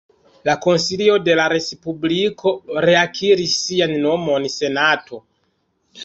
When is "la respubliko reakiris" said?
1.39-3.53